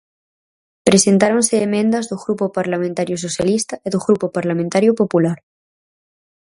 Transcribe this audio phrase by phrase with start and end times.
[0.87, 5.37] Presentáronse emendas do Grupo Parlamentario Socialista e do Grupo Parlamentario Popular.